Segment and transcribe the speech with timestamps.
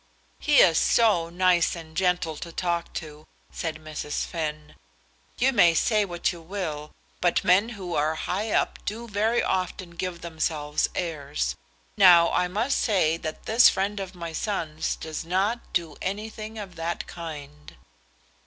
[0.39, 4.25] "He is so nice and gentle to talk to," said Mrs.
[4.25, 4.73] Finn.
[5.37, 9.91] "You may say what you will, but men who are high up do very often
[9.91, 11.55] give themselves airs.
[11.97, 16.73] Now I must say that this friend of my son's does not do anything of
[16.77, 17.75] that kind."